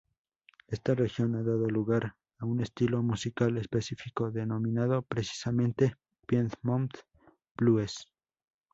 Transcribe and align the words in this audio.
Esta 0.67 0.95
región 0.95 1.35
ha 1.35 1.43
dado 1.43 1.67
lugar 1.69 2.15
a 2.39 2.45
un 2.47 2.59
estilo 2.59 3.03
musical 3.03 3.59
específico, 3.59 4.31
denominado 4.31 5.03
precisamente 5.03 5.95
Piedmont 6.25 6.95
blues. 7.55 8.11